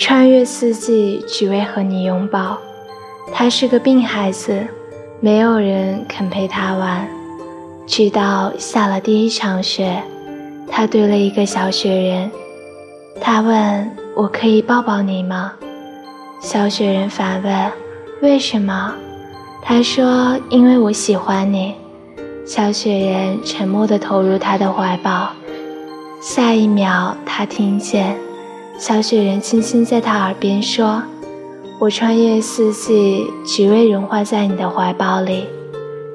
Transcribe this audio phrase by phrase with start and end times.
[0.00, 2.56] 穿越四季，只为和你拥抱。
[3.32, 4.64] 他是个病孩子，
[5.18, 7.08] 没有人肯陪他玩。
[7.84, 10.00] 直到下了第一场雪，
[10.68, 12.30] 他堆了一个小雪人。
[13.20, 15.54] 他问：“我可以抱抱你吗？”
[16.40, 17.72] 小雪人反问
[18.22, 18.94] ：“为什么？”
[19.64, 21.74] 他说：“因为我喜欢你。”
[22.46, 25.30] 小雪人沉默地投入他的怀抱。
[26.20, 28.16] 下一秒，他听见
[28.78, 31.02] 小雪人轻轻在他耳边说
[31.80, 35.46] ：“我穿越四季，只为融化在你的怀抱里。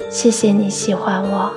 [0.09, 1.51] 谢谢你喜欢我。”